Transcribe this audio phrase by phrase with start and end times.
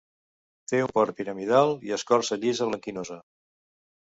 [0.71, 3.19] Té un port piramidal i escorça llisa, blanquinosa.